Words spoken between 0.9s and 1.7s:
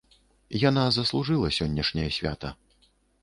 заслужыла